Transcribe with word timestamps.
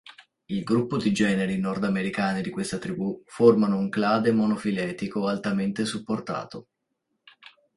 Il 0.45 0.63
gruppo 0.63 0.97
di 0.97 1.11
generi 1.13 1.59
nordamericani 1.59 2.41
di 2.41 2.49
questa 2.49 2.79
tribù 2.79 3.21
formano 3.27 3.77
un 3.77 3.87
clade 3.89 4.31
monofiletico 4.31 5.27
altamente 5.27 5.85
supportato. 5.85 6.69